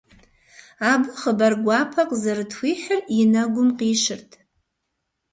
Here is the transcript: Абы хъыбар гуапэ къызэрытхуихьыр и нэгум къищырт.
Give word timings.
Абы 0.91 1.09
хъыбар 1.19 1.53
гуапэ 1.63 2.01
къызэрытхуихьыр 2.09 2.99
и 3.21 3.25
нэгум 3.31 3.69
къищырт. 3.77 4.31